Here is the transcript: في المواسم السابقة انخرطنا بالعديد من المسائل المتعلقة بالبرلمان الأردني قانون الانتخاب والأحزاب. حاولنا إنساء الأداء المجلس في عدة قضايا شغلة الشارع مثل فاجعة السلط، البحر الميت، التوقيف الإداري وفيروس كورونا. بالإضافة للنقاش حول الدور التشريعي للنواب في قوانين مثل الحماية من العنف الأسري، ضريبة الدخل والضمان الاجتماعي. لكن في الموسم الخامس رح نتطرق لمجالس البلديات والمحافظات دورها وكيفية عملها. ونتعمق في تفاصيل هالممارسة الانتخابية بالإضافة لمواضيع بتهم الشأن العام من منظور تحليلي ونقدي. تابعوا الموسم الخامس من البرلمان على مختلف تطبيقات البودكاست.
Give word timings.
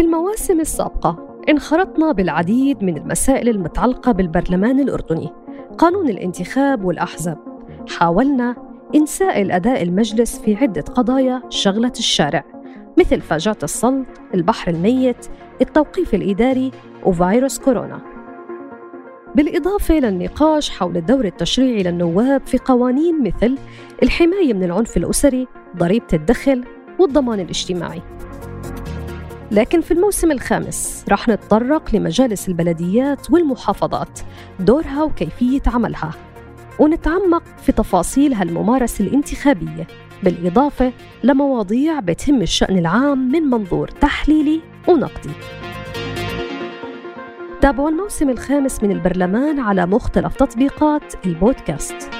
في 0.00 0.06
المواسم 0.06 0.60
السابقة 0.60 1.36
انخرطنا 1.48 2.12
بالعديد 2.12 2.84
من 2.84 2.96
المسائل 2.96 3.48
المتعلقة 3.48 4.12
بالبرلمان 4.12 4.80
الأردني 4.80 5.30
قانون 5.78 6.08
الانتخاب 6.08 6.84
والأحزاب. 6.84 7.38
حاولنا 7.88 8.56
إنساء 8.94 9.42
الأداء 9.42 9.82
المجلس 9.82 10.38
في 10.38 10.56
عدة 10.56 10.80
قضايا 10.80 11.42
شغلة 11.48 11.92
الشارع 11.98 12.44
مثل 12.98 13.20
فاجعة 13.20 13.56
السلط، 13.62 14.06
البحر 14.34 14.70
الميت، 14.70 15.26
التوقيف 15.60 16.14
الإداري 16.14 16.70
وفيروس 17.06 17.58
كورونا. 17.58 18.00
بالإضافة 19.34 19.94
للنقاش 19.94 20.70
حول 20.70 20.96
الدور 20.96 21.24
التشريعي 21.24 21.82
للنواب 21.82 22.46
في 22.46 22.58
قوانين 22.58 23.22
مثل 23.22 23.58
الحماية 24.02 24.54
من 24.54 24.64
العنف 24.64 24.96
الأسري، 24.96 25.46
ضريبة 25.76 26.08
الدخل 26.12 26.64
والضمان 26.98 27.40
الاجتماعي. 27.40 28.02
لكن 29.50 29.80
في 29.80 29.90
الموسم 29.90 30.32
الخامس 30.32 31.04
رح 31.08 31.28
نتطرق 31.28 31.94
لمجالس 31.94 32.48
البلديات 32.48 33.30
والمحافظات 33.30 34.20
دورها 34.60 35.02
وكيفية 35.02 35.62
عملها. 35.66 36.10
ونتعمق 36.78 37.42
في 37.62 37.72
تفاصيل 37.72 38.34
هالممارسة 38.34 39.04
الانتخابية 39.04 39.86
بالإضافة 40.22 40.92
لمواضيع 41.24 42.00
بتهم 42.00 42.42
الشأن 42.42 42.78
العام 42.78 43.32
من 43.32 43.42
منظور 43.42 43.88
تحليلي 43.88 44.60
ونقدي. 44.88 45.30
تابعوا 47.60 47.90
الموسم 47.90 48.30
الخامس 48.30 48.82
من 48.82 48.90
البرلمان 48.90 49.60
على 49.60 49.86
مختلف 49.86 50.36
تطبيقات 50.36 51.26
البودكاست. 51.26 52.10